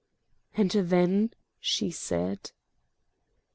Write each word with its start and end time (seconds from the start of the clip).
"And 0.55 0.71
then?" 0.71 1.29
she 1.59 1.91
said. 1.91 2.53